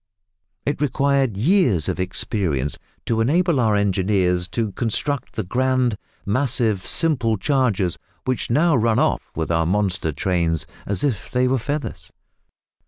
It 0.65 0.81
required 0.81 1.37
years 1.37 1.87
of 1.87 1.99
experience 1.99 2.79
to 3.05 3.21
enable 3.21 3.59
our 3.59 3.75
engineers 3.75 4.47
to 4.47 4.71
construct 4.71 5.33
the 5.35 5.43
grand, 5.43 5.95
massive, 6.25 6.87
simple 6.87 7.37
chargers 7.37 7.99
which 8.25 8.49
now 8.49 8.75
run 8.75 8.97
off 8.97 9.21
with 9.35 9.51
our 9.51 9.67
monster 9.67 10.11
trains 10.11 10.65
as 10.87 11.03
if 11.03 11.29
they 11.29 11.47
were 11.47 11.59
feathers. 11.59 12.11